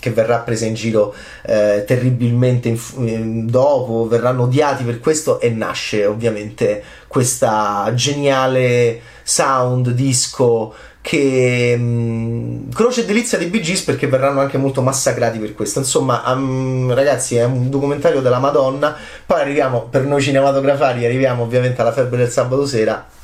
che 0.00 0.10
verrà 0.10 0.38
presa 0.38 0.66
in 0.66 0.74
giro 0.74 1.14
eh, 1.42 1.84
terribilmente 1.86 2.68
in, 2.68 3.46
dopo, 3.46 4.08
verranno 4.08 4.42
odiati 4.42 4.82
per 4.82 4.98
questo 4.98 5.40
e 5.40 5.50
nasce 5.50 6.06
ovviamente 6.06 6.82
questa 7.06 7.92
geniale 7.94 9.00
sound 9.22 9.90
disco 9.90 10.74
che 11.02 11.76
mh, 11.76 12.72
conosce 12.72 13.06
delizia 13.06 13.38
dei 13.38 13.48
Bee 13.48 13.60
Gees 13.60 13.82
perché 13.82 14.06
verranno 14.06 14.40
anche 14.40 14.58
molto 14.58 14.82
massacrati 14.82 15.38
per 15.38 15.54
questo. 15.54 15.78
Insomma 15.78 16.22
um, 16.32 16.92
ragazzi 16.92 17.36
è 17.36 17.44
un 17.44 17.70
documentario 17.70 18.20
della 18.20 18.38
Madonna. 18.38 18.96
Poi 19.24 19.40
arriviamo 19.40 19.82
per 19.82 20.04
noi 20.04 20.20
cinematografari 20.20 21.04
arriviamo 21.04 21.42
ovviamente 21.42 21.80
alla 21.80 21.92
febbre 21.92 22.18
del 22.18 22.30
sabato 22.30 22.66
sera 22.66 23.18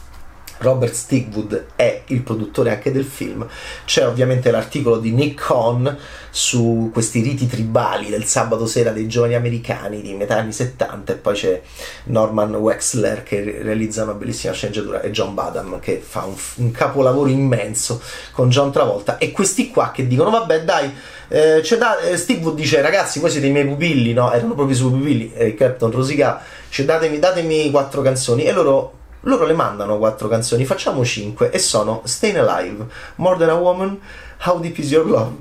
Robert 0.58 0.92
Stigwood 0.92 1.66
è 1.76 2.02
il 2.06 2.22
produttore 2.22 2.70
anche 2.70 2.92
del 2.92 3.04
film. 3.04 3.46
C'è 3.84 4.06
ovviamente 4.06 4.50
l'articolo 4.50 4.98
di 4.98 5.12
Nick 5.12 5.46
Cohn 5.46 5.96
su 6.30 6.90
questi 6.92 7.22
riti 7.22 7.46
tribali 7.46 8.10
del 8.10 8.25
sabato 8.25 8.66
sera 8.66 8.90
dei 8.90 9.08
giovani 9.08 9.34
americani 9.34 10.02
di 10.02 10.12
metà 10.12 10.36
anni 10.36 10.52
70 10.52 11.12
e 11.12 11.16
poi 11.16 11.34
c'è 11.34 11.62
Norman 12.04 12.54
Wexler 12.54 13.22
che 13.22 13.60
realizza 13.62 14.02
una 14.02 14.12
bellissima 14.12 14.52
sceneggiatura 14.52 15.00
e 15.00 15.10
John 15.10 15.32
Badham 15.34 15.80
che 15.80 16.02
fa 16.04 16.25
un, 16.25 16.34
un 16.56 16.70
capolavoro 16.72 17.30
immenso 17.30 18.02
con 18.32 18.50
John 18.50 18.70
Travolta 18.70 19.16
e 19.16 19.32
questi 19.32 19.70
qua 19.70 19.92
che 19.92 20.06
dicono 20.06 20.28
vabbè 20.28 20.64
dai 20.64 20.92
eh, 21.28 21.62
da, 21.78 22.00
eh, 22.00 22.16
Steve 22.18 22.54
dice 22.54 22.82
ragazzi 22.82 23.18
voi 23.18 23.30
siete 23.30 23.46
i 23.46 23.50
miei 23.50 23.66
pupilli 23.66 24.12
no? 24.12 24.30
erano 24.30 24.54
proprio 24.54 24.75
i 24.75 24.78
suoi 24.78 24.90
pupilli 24.90 25.32
e 25.34 25.54
Captain 25.54 25.90
Rosica 25.90 26.42
cioè, 26.68 26.84
datemi, 26.84 27.18
datemi 27.18 27.70
quattro 27.70 28.02
canzoni 28.02 28.44
e 28.44 28.52
loro 28.52 28.92
loro 29.26 29.45
le 29.45 29.54
mandano 29.54 29.99
quattro 29.99 30.28
canzoni, 30.28 30.64
facciamo 30.64 31.04
cinque 31.04 31.50
e 31.50 31.59
sono 31.59 32.02
Stayin' 32.04 32.38
Alive, 32.38 32.87
More 33.16 33.38
Than 33.38 33.50
a 33.50 33.54
Woman, 33.54 34.00
How 34.45 34.61
Deep 34.61 34.78
Is 34.78 34.90
Your 34.90 35.06
Love, 35.06 35.37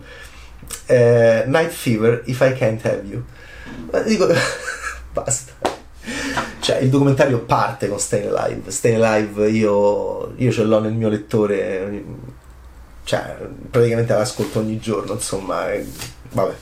eh, 0.88 1.44
Night 1.48 1.70
Fever, 1.70 2.24
If 2.26 2.40
I 2.42 2.54
Can't 2.54 2.84
Have 2.86 3.04
You. 3.06 3.24
Ma 3.92 4.00
dico, 4.00 4.28
basta. 5.14 5.54
Cioè, 6.60 6.78
il 6.78 6.90
documentario 6.90 7.40
parte 7.42 7.88
con 7.88 8.00
Stayin' 8.00 8.34
Alive. 8.36 8.72
Stayin' 8.72 9.04
Alive 9.04 9.50
io, 9.50 10.34
io 10.36 10.52
ce 10.52 10.64
l'ho 10.64 10.80
nel 10.80 10.94
mio 10.94 11.10
lettore, 11.10 12.04
cioè, 13.04 13.38
praticamente 13.70 14.14
l'ascolto 14.14 14.60
ogni 14.60 14.80
giorno, 14.80 15.14
insomma, 15.14 15.72
e, 15.72 15.88
vabbè. 16.32 16.54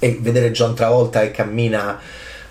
E 0.00 0.18
vedere 0.20 0.50
John 0.50 0.74
Travolta 0.74 1.20
che 1.20 1.30
cammina 1.30 2.00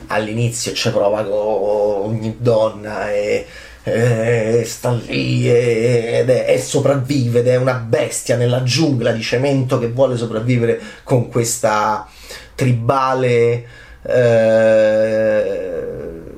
all'inizio, 0.08 0.72
ci 0.72 0.90
prova 0.92 1.24
con 1.24 1.34
ogni 1.34 2.38
donna 2.40 3.12
e 3.12 3.46
eh, 3.84 4.64
sta 4.66 4.92
lì 4.92 5.50
ed 5.50 6.30
è, 6.30 6.46
è, 6.46 6.58
sopravvive 6.58 7.40
ed 7.40 7.48
è 7.48 7.56
una 7.56 7.74
bestia 7.74 8.36
nella 8.36 8.64
giungla 8.64 9.12
di 9.12 9.22
cemento 9.22 9.80
che 9.80 9.90
vuole 9.90 10.18
sopravvivere 10.18 10.80
con 11.04 11.30
questa 11.30 12.08
tribale 12.54 13.66
eh, 14.04 15.72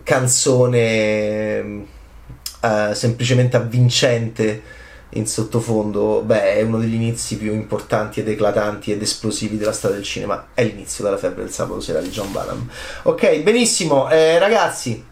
canzone 0.04 0.82
eh, 2.62 2.92
semplicemente 2.94 3.58
avvincente 3.58 4.82
in 5.16 5.28
sottofondo, 5.28 6.24
beh, 6.26 6.56
è 6.56 6.62
uno 6.62 6.80
degli 6.80 6.96
inizi 6.96 7.38
più 7.38 7.54
importanti 7.54 8.22
ed 8.22 8.30
eclatanti 8.30 8.92
ed 8.92 9.02
esplosivi 9.02 9.58
della 9.58 9.72
storia 9.72 9.98
del 9.98 10.06
cinema. 10.06 10.48
È 10.56 10.64
l'inizio 10.64 11.04
della 11.04 11.18
febbre 11.18 11.44
del 11.44 11.52
sabato 11.52 11.82
sera 11.82 12.00
di 12.00 12.10
John 12.10 12.32
Badham. 12.32 12.68
Ok, 13.04 13.42
benissimo, 13.42 14.10
eh, 14.10 14.40
ragazzi. 14.40 15.12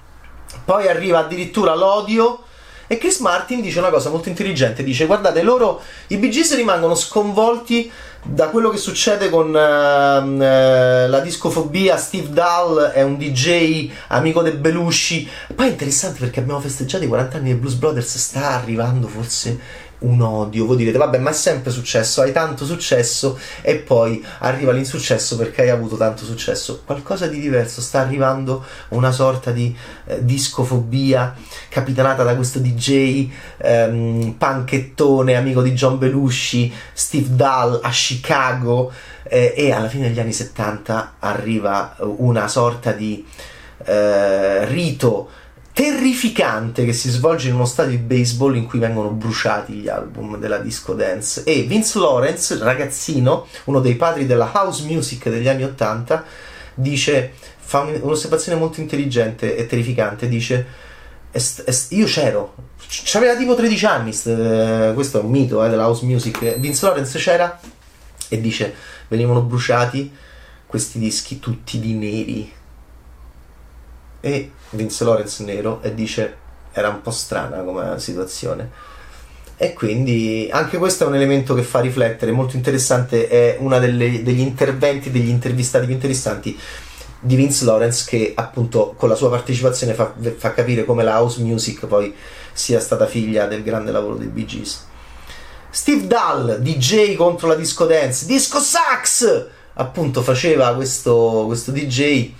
Poi 0.64 0.88
arriva 0.88 1.20
addirittura 1.20 1.76
l'odio. 1.76 2.44
E 2.88 2.98
Chris 2.98 3.20
Martin 3.20 3.62
dice 3.62 3.80
una 3.80 3.90
cosa 3.90 4.10
molto 4.10 4.30
intelligente: 4.30 4.84
dice, 4.84 5.06
guardate, 5.06 5.42
loro 5.42 5.82
i 6.08 6.30
Gees 6.30 6.56
rimangono 6.56 6.96
sconvolti 6.96 7.90
da 8.24 8.50
quello 8.50 8.70
che 8.70 8.78
succede 8.78 9.30
con 9.30 9.48
uh, 9.48 9.52
uh, 9.52 11.10
la 11.10 11.20
discofobia. 11.24 11.98
Steve 11.98 12.30
Dahl 12.30 12.92
è 12.94 13.02
un 13.02 13.18
DJ 13.18 13.90
amico 14.08 14.42
del 14.42 14.58
Belushi. 14.58 15.28
Poi 15.56 15.68
è 15.68 15.72
interessante 15.72 16.20
perché 16.20 16.42
abbiamo 16.42 16.60
festeggiato 16.60 17.04
i 17.04 17.08
40 17.08 17.38
anni 17.38 17.46
dei 17.46 17.56
Blues 17.56 17.76
Brothers. 17.76 18.18
Sta 18.18 18.50
arrivando 18.50 19.08
forse 19.08 19.90
un 20.02 20.22
odio. 20.22 20.66
Voi 20.66 20.78
direte, 20.78 20.98
vabbè, 20.98 21.18
ma 21.18 21.32
è 21.32 21.34
sempre 21.34 21.72
successo, 21.72 22.22
hai 22.22 22.32
tanto 22.32 22.66
successo 22.66 23.38
e 23.62 23.76
poi 23.76 24.24
arriva 24.40 24.72
l'insuccesso 24.72 25.36
perché 25.36 25.64
hai 25.64 25.70
avuto 25.70 25.98
tanto 25.98 26.24
successo. 26.24 26.82
Qualcosa 26.86 27.28
di 27.28 27.40
diverso, 27.40 27.82
sta 27.82 28.00
arrivando 28.00 28.64
una 28.90 29.12
sorta 29.12 29.52
di 29.52 29.76
eh, 30.06 30.24
discofobia 30.24 31.36
capitanata 31.70 32.24
da 32.24 32.36
questo 32.36 32.60
DJ 32.60 33.30
ehm, 33.58 34.36
panchettone, 34.38 35.36
amico 35.36 35.62
di 35.62 35.74
John 35.74 35.98
Belushi, 35.98 36.72
Steve 36.94 37.36
Dahl 37.36 37.80
a 37.82 37.90
Chicago 37.90 38.92
eh, 39.24 39.54
e 39.56 39.72
alla 39.72 39.88
fine 39.88 40.08
degli 40.08 40.20
anni 40.20 40.34
70 40.34 41.16
arriva 41.20 41.96
una 42.00 42.48
sorta 42.48 42.92
di 42.92 43.26
eh, 43.86 44.66
rito 44.66 45.30
terrificante 45.82 46.86
che 46.86 46.94
si 46.94 47.10
svolge 47.10 47.48
in 47.48 47.56
uno 47.56 47.66
stadio 47.66 47.98
di 47.98 48.04
baseball 48.04 48.56
in 48.56 48.68
cui 48.68 48.78
vengono 48.78 49.10
bruciati 49.10 49.74
gli 49.74 49.88
album 49.88 50.38
della 50.38 50.60
disco 50.60 50.94
dance 50.94 51.44
e 51.44 51.64
Vince 51.64 51.98
Lawrence, 51.98 52.56
ragazzino, 52.60 53.48
uno 53.64 53.80
dei 53.80 53.96
padri 53.96 54.28
della 54.28 54.52
house 54.54 54.84
music 54.84 55.28
degli 55.30 55.48
anni 55.48 55.64
80, 55.64 56.24
dice 56.76 57.34
fa 57.58 57.80
un'osservazione 57.80 58.60
molto 58.60 58.80
intelligente 58.80 59.58
e 59.58 59.66
terrificante, 59.66 60.28
dice 60.28 60.68
est, 61.32 61.64
est, 61.66 61.94
io 61.94 62.06
c'ero, 62.06 62.54
c'aveva 62.86 63.36
tipo 63.36 63.56
13 63.56 63.86
anni, 63.88 64.14
st- 64.14 64.94
questo 64.94 65.20
è 65.20 65.24
un 65.24 65.32
mito 65.32 65.66
eh, 65.66 65.70
della 65.70 65.88
house 65.88 66.06
music. 66.06 66.60
Vince 66.60 66.86
Lawrence 66.86 67.18
c'era 67.18 67.60
e 68.30 68.40
dice: 68.40 68.76
venivano 69.08 69.42
bruciati 69.42 70.14
questi 70.68 71.00
dischi 71.00 71.40
tutti 71.40 71.80
di 71.80 71.94
neri. 71.94 72.54
E 74.24 74.52
Vince 74.72 75.04
Lawrence 75.04 75.44
nero 75.44 75.80
e 75.82 75.94
dice: 75.94 76.36
era 76.72 76.90
un 76.90 77.02
po' 77.02 77.12
strana 77.12 77.58
come 77.62 78.00
situazione. 78.00 78.90
E 79.58 79.74
quindi 79.74 80.50
anche 80.52 80.78
questo 80.78 81.04
è 81.04 81.08
un 81.08 81.14
elemento 81.14 81.54
che 81.54 81.62
fa 81.62 81.82
riflettere, 81.82 82.32
molto 82.32 82.56
interessante, 82.56 83.28
è 83.28 83.58
uno 83.60 83.78
degli 83.78 84.40
interventi, 84.40 85.12
degli 85.12 85.30
intervistati 85.30 85.86
più 85.86 85.94
interessanti 85.94 86.58
di 87.24 87.36
Vince 87.36 87.66
Lawrence 87.66 88.06
che 88.08 88.32
appunto 88.36 88.96
con 88.98 89.08
la 89.08 89.14
sua 89.14 89.30
partecipazione 89.30 89.94
fa, 89.94 90.16
fa, 90.38 90.54
capire 90.54 90.84
come 90.84 91.04
la 91.04 91.20
house 91.20 91.40
music 91.42 91.86
poi 91.86 92.16
sia 92.52 92.80
stata 92.80 93.06
figlia 93.06 93.46
del 93.46 93.62
grande 93.62 93.92
lavoro 93.92 94.16
dei 94.16 94.28
Bee 94.28 94.46
Gees. 94.46 94.88
Steve 95.70 96.08
Dahl, 96.08 96.58
DJ 96.60 97.16
contro 97.16 97.48
la 97.48 97.54
disco 97.54 97.86
dance, 97.86 98.26
disco 98.26 98.60
sax, 98.60 99.46
appunto 99.74 100.24
faceva 100.24 100.74
questo, 100.74 101.44
questo 101.46 101.72
DJ 101.72 102.32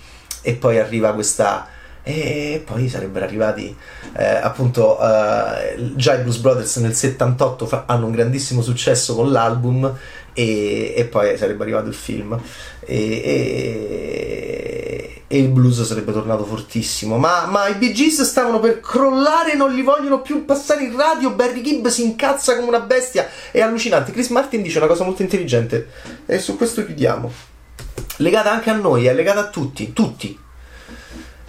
e 0.42 0.54
poi 0.54 0.80
arriva 0.80 1.12
questa 1.12 1.68
e 2.04 2.62
poi 2.64 2.88
sarebbero 2.88 3.24
arrivati 3.24 3.76
eh, 4.16 4.24
appunto 4.24 4.98
uh, 5.00 5.94
già 5.94 6.14
i 6.14 6.22
Blues 6.22 6.38
Brothers 6.38 6.76
nel 6.78 6.94
78 6.94 7.66
fa- 7.66 7.84
hanno 7.86 8.06
un 8.06 8.12
grandissimo 8.12 8.60
successo 8.60 9.14
con 9.14 9.30
l'album 9.30 9.96
e, 10.32 10.94
e 10.96 11.04
poi 11.04 11.36
sarebbe 11.36 11.62
arrivato 11.62 11.88
il 11.88 11.94
film. 11.94 12.38
E, 12.80 12.96
e, 13.24 15.22
e, 15.28 15.38
il 15.38 15.48
blues 15.48 15.82
sarebbe 15.82 16.12
tornato 16.12 16.44
fortissimo. 16.44 17.18
Ma, 17.18 17.46
ma 17.46 17.68
i 17.68 17.74
Bee 17.74 17.92
Gees 17.92 18.22
stavano 18.22 18.58
per 18.60 18.80
crollare 18.80 19.54
non 19.54 19.72
li 19.72 19.82
vogliono 19.82 20.20
più 20.20 20.44
passare 20.44 20.84
in 20.84 20.96
radio. 20.96 21.30
Barry 21.32 21.62
Gibb 21.62 21.86
si 21.86 22.02
incazza 22.02 22.54
come 22.56 22.68
una 22.68 22.80
bestia. 22.80 23.28
È 23.50 23.60
allucinante. 23.60 24.12
Chris 24.12 24.28
Martin 24.28 24.62
dice 24.62 24.78
una 24.78 24.86
cosa 24.86 25.04
molto 25.04 25.22
intelligente. 25.22 25.88
E 26.26 26.38
su 26.38 26.56
questo 26.56 26.84
chiudiamo. 26.84 27.32
Legata 28.16 28.50
anche 28.50 28.70
a 28.70 28.74
noi 28.74 29.06
è 29.06 29.14
legata 29.14 29.40
a 29.40 29.48
tutti 29.48 29.92
tutti 29.92 30.38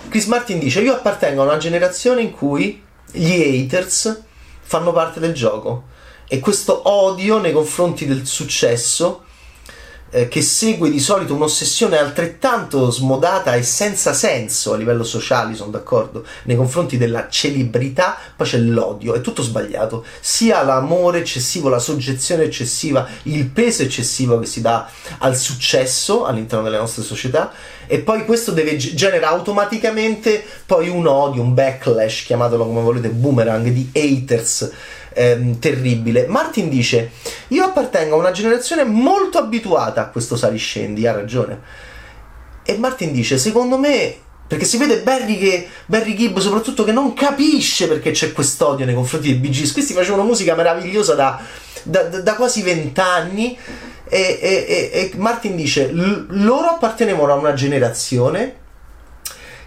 Chris 0.10 0.26
Martin 0.26 0.60
dice: 0.60 0.82
Io 0.82 0.94
appartengo 0.94 1.42
a 1.42 1.46
una 1.46 1.58
generazione 1.58 2.22
in 2.22 2.32
cui 2.32 2.82
gli 3.12 3.32
haters 3.32 4.22
fanno 4.62 4.92
parte 4.92 5.20
del 5.20 5.34
gioco 5.34 5.92
e 6.28 6.40
questo 6.40 6.90
odio 6.90 7.38
nei 7.38 7.52
confronti 7.52 8.06
del 8.06 8.26
successo 8.26 9.26
eh, 10.14 10.28
che 10.28 10.44
segue 10.44 10.92
di 10.92 11.00
solito 11.00 11.34
un'ossessione 11.34 11.98
altrettanto 11.98 12.92
smodata 12.92 13.56
e 13.56 13.64
senza 13.64 14.14
senso 14.14 14.74
a 14.74 14.78
livello 14.78 15.04
sociale, 15.04 15.56
sono 15.56 15.72
d'accordo, 15.72 16.24
nei 16.44 16.56
confronti 16.56 16.98
della 16.98 17.28
celebrità, 17.30 18.16
poi 18.36 18.48
c'è 18.48 18.60
l'odio, 18.60 19.16
è 19.16 19.22
tutto 19.22 19.42
sbagliato, 19.42 20.06
sia 20.20 20.62
l'amore 20.62 21.20
eccessivo, 21.20 21.68
la 21.68 21.80
soggezione 21.80 22.44
eccessiva, 22.44 23.08
il 23.24 23.48
peso 23.48 23.82
eccessivo 23.82 24.38
che 24.40 24.46
si 24.46 24.62
dà 24.62 24.88
al 25.18 25.36
successo 25.36 26.26
all'interno 26.26 26.64
delle 26.64 26.78
nostre 26.78 27.02
società 27.02 27.52
e 27.88 28.00
poi 28.00 28.24
questo 28.26 28.52
deve 28.52 28.78
genera 28.78 29.30
automaticamente 29.30 30.46
poi 30.66 30.90
un 30.90 31.08
odio, 31.08 31.42
un 31.42 31.54
backlash, 31.56 32.24
chiamatelo 32.26 32.66
come 32.66 32.82
volete, 32.82 33.10
boomerang 33.10 33.68
di 33.68 33.90
haters 33.94 34.72
ehm, 35.16 35.60
terribile. 35.60 36.28
Martin 36.28 36.70
dice: 36.70 37.12
Io 37.50 37.64
appartengo 37.64 38.16
a 38.16 38.20
una 38.20 38.32
generazione 38.32 38.84
molto 38.84 39.38
abituata 39.38 40.02
a 40.02 40.08
questo 40.08 40.36
saliscendi, 40.36 41.08
ha 41.08 41.14
ragione. 41.14 41.60
E 42.64 42.78
Martin 42.78 43.12
dice: 43.12 43.38
Secondo 43.38 43.78
me. 43.78 44.18
Perché 44.46 44.66
si 44.66 44.78
vede 44.78 45.00
Barry, 45.00 45.40
che, 45.40 45.68
Barry 45.88 46.16
Gibb 46.16 46.38
soprattutto 46.38 46.84
che 46.84 46.92
non 46.92 47.14
capisce 47.14 47.88
perché 47.88 48.12
c'è 48.12 48.34
quest'odio 48.34 48.86
nei 48.86 48.94
confronti 48.94 49.30
dei 49.30 49.50
Bee. 49.50 49.72
Questi 49.72 49.94
facevano 49.94 50.24
musica 50.24 50.54
meravigliosa 50.54 51.16
da, 51.16 51.42
da, 51.82 52.04
da 52.04 52.36
quasi 52.36 52.62
vent'anni. 52.62 53.58
E, 54.08 54.40
e, 54.42 54.90
e, 54.94 55.12
Martin 55.16 55.56
dice: 55.56 55.90
loro 55.92 56.68
appartenevano 56.68 57.32
a 57.32 57.36
una 57.36 57.54
generazione 57.54 58.58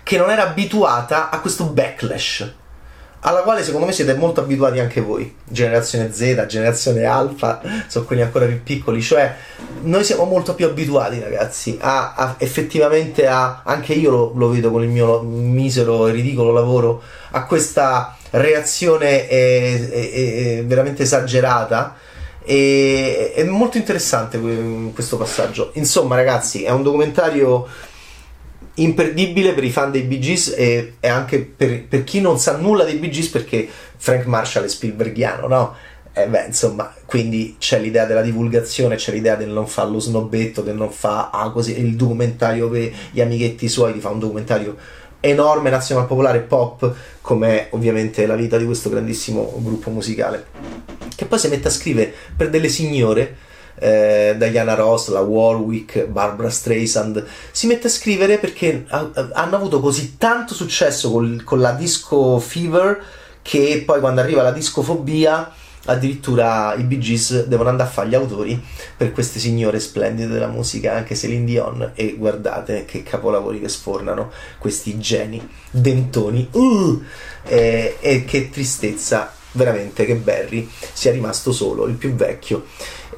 che 0.04 0.18
non 0.18 0.30
era 0.30 0.48
abituata 0.48 1.30
a 1.30 1.40
questo 1.40 1.64
backlash 1.64 2.54
alla 3.26 3.40
quale 3.40 3.64
secondo 3.64 3.86
me 3.86 3.92
siete 3.92 4.14
molto 4.14 4.40
abituati 4.40 4.78
anche 4.78 5.00
voi, 5.00 5.34
generazione 5.44 6.12
Z, 6.12 6.46
generazione 6.46 7.04
Alfa, 7.04 7.60
sono 7.88 8.04
quelli 8.04 8.22
ancora 8.22 8.46
più 8.46 8.62
piccoli, 8.62 9.02
cioè 9.02 9.34
noi 9.82 10.04
siamo 10.04 10.24
molto 10.24 10.54
più 10.54 10.64
abituati 10.64 11.18
ragazzi 11.18 11.76
a, 11.80 12.14
a 12.14 12.34
effettivamente 12.38 13.26
a, 13.26 13.62
anche 13.64 13.94
io 13.94 14.10
lo, 14.10 14.32
lo, 14.36 14.48
vedo 14.48 14.70
con 14.70 14.84
il 14.84 14.88
mio 14.88 15.22
misero 15.22 16.06
e 16.06 16.12
ridicolo 16.12 16.52
lavoro, 16.52 17.02
a 17.32 17.44
questa 17.46 18.16
reazione 18.30 19.28
eh, 19.28 19.88
eh, 19.90 20.58
eh, 20.58 20.64
veramente 20.64 21.02
esagerata. 21.02 21.96
E, 22.44 23.32
è 23.34 23.42
molto 23.42 23.76
interessante 23.76 24.38
questo 24.94 25.16
passaggio. 25.16 25.70
Insomma, 25.74 26.14
ragazzi, 26.14 26.62
è 26.62 26.70
un 26.70 26.84
documentario 26.84 27.66
imperdibile 28.76 29.52
per 29.52 29.64
i 29.64 29.70
fan 29.70 29.90
dei 29.90 30.02
Bee 30.02 30.18
Gees 30.18 30.54
e, 30.56 30.94
e 31.00 31.08
anche 31.08 31.40
per, 31.40 31.84
per, 31.86 32.04
chi 32.04 32.20
non 32.20 32.38
sa 32.38 32.56
nulla 32.56 32.84
dei 32.84 32.96
Bee 32.96 33.10
Gees 33.10 33.28
perché 33.28 33.68
Frank 33.96 34.26
Marshall 34.26 34.64
è 34.64 34.68
Spielbergiano, 34.68 35.46
no? 35.46 35.74
E 36.12 36.26
beh, 36.26 36.46
insomma, 36.46 36.94
quindi 37.04 37.56
c'è 37.58 37.78
l'idea 37.78 38.06
della 38.06 38.22
divulgazione, 38.22 38.96
c'è 38.96 39.12
l'idea 39.12 39.36
del 39.36 39.50
non 39.50 39.66
fare 39.66 39.90
lo 39.90 40.00
snobetto, 40.00 40.62
del 40.62 40.74
non 40.74 40.90
fare 40.90 41.28
ah, 41.32 41.52
il 41.56 41.94
documentario 41.94 42.70
per 42.70 42.90
gli 43.10 43.20
amichetti 43.20 43.68
suoi, 43.68 43.92
di 43.92 44.00
fare 44.00 44.14
un 44.14 44.20
documentario 44.20 44.76
enorme, 45.20 45.68
nazionale 45.70 46.06
popolare, 46.06 46.40
pop, 46.40 46.94
come 47.20 47.66
ovviamente 47.70 48.26
la 48.26 48.34
vita 48.34 48.56
di 48.56 48.64
questo 48.64 48.88
grandissimo 48.88 49.58
gruppo 49.58 49.90
musicale. 49.90 50.46
Che 51.14 51.24
poi 51.26 51.38
si 51.38 51.48
mette 51.48 51.68
a 51.68 51.70
scrivere 51.70 52.12
per 52.34 52.48
delle 52.48 52.68
signore 52.68 53.36
eh, 53.78 54.34
Diana 54.36 54.74
Ross, 54.74 55.08
la 55.08 55.20
Warwick, 55.20 56.06
Barbara 56.06 56.50
Streisand, 56.50 57.24
si 57.50 57.66
mette 57.66 57.86
a 57.86 57.90
scrivere 57.90 58.38
perché 58.38 58.84
ha, 58.88 59.10
hanno 59.32 59.56
avuto 59.56 59.80
così 59.80 60.16
tanto 60.16 60.54
successo 60.54 61.10
col, 61.10 61.42
con 61.44 61.60
la 61.60 61.72
disco 61.72 62.38
Fever 62.38 63.02
che 63.42 63.82
poi 63.86 64.00
quando 64.00 64.20
arriva 64.20 64.42
la 64.42 64.50
discofobia 64.50 65.52
addirittura 65.86 66.74
i 66.74 66.82
Bee 66.82 66.98
Gees 66.98 67.46
devono 67.46 67.68
andare 67.68 67.88
a 67.88 67.92
fare 67.92 68.08
gli 68.08 68.14
autori 68.14 68.60
per 68.96 69.12
queste 69.12 69.38
signore 69.38 69.80
splendide 69.80 70.32
della 70.32 70.48
musica, 70.48 70.94
anche 70.94 71.14
Celine 71.14 71.44
Dion, 71.44 71.92
e 71.94 72.16
guardate 72.16 72.84
che 72.84 73.02
capolavori 73.02 73.60
che 73.60 73.68
sfornano 73.68 74.30
questi 74.58 74.98
geni, 74.98 75.46
dentoni, 75.70 76.48
uh, 76.52 77.02
e, 77.44 77.96
e 78.00 78.24
che 78.24 78.50
tristezza 78.50 79.32
veramente 79.56 80.04
che 80.04 80.14
Barry 80.14 80.68
sia 80.92 81.10
rimasto 81.10 81.52
solo, 81.52 81.86
il 81.86 81.94
più 81.94 82.14
vecchio 82.14 82.64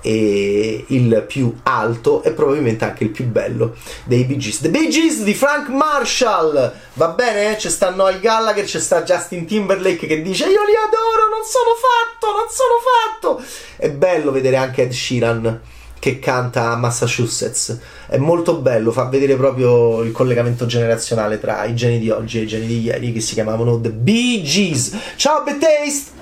e 0.00 0.84
il 0.88 1.24
più 1.26 1.52
alto 1.64 2.22
e 2.22 2.30
probabilmente 2.30 2.84
anche 2.84 3.04
il 3.04 3.10
più 3.10 3.24
bello 3.26 3.74
dei 4.04 4.24
Bee 4.24 4.36
Gees. 4.36 4.60
The 4.60 4.70
Bee 4.70 4.88
Gees 4.88 5.22
di 5.22 5.34
Frank 5.34 5.68
Marshall, 5.68 6.72
va 6.94 7.08
bene? 7.08 7.56
C'è 7.56 7.68
sta 7.68 7.90
Noel 7.90 8.20
Gallagher, 8.20 8.64
c'è 8.64 8.80
sta 8.80 9.02
Justin 9.02 9.46
Timberlake 9.46 10.06
che 10.06 10.22
dice 10.22 10.44
io 10.44 10.64
li 10.64 10.74
adoro, 10.74 11.28
non 11.28 11.44
sono 11.44 11.74
fatto, 11.76 12.32
non 12.32 12.46
sono 12.48 12.78
fatto. 12.86 13.42
È 13.76 13.90
bello 13.90 14.30
vedere 14.30 14.56
anche 14.56 14.82
Ed 14.82 14.92
Sheeran 14.92 15.60
che 15.98 16.18
canta 16.20 16.70
a 16.70 16.76
Massachusetts. 16.76 17.78
È 18.06 18.16
molto 18.16 18.56
bello, 18.56 18.92
fa 18.92 19.04
vedere 19.04 19.36
proprio 19.36 20.02
il 20.02 20.12
collegamento 20.12 20.66
generazionale 20.66 21.40
tra 21.40 21.64
i 21.64 21.74
geni 21.74 21.98
di 21.98 22.10
oggi 22.10 22.38
e 22.38 22.42
i 22.42 22.46
geni 22.46 22.66
di 22.66 22.82
ieri 22.82 23.12
che 23.12 23.20
si 23.20 23.34
chiamavano 23.34 23.80
The 23.80 23.90
Bee 23.90 24.42
Gees. 24.42 24.96
Ciao, 25.16 25.42
Betaste! 25.42 26.17